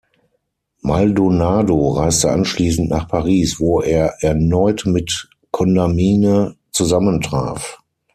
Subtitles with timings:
[0.81, 7.77] Maldonado reiste anschließend nach Paris, wo er erneut mit Condamine zusammentraf.